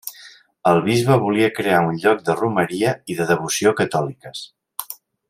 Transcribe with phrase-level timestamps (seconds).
[0.71, 4.43] El bisbe volia crear un lloc de romeria i de devoció catòliques.